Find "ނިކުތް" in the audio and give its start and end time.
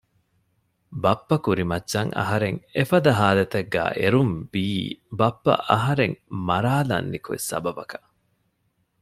7.13-7.45